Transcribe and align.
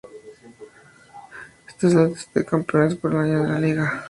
Esta 1.67 1.85
es 1.85 1.93
la 1.93 2.07
lista 2.07 2.39
de 2.39 2.43
campeones 2.47 2.95
por 2.95 3.15
año 3.15 3.43
de 3.43 3.49
la 3.49 3.59
Liga. 3.59 3.93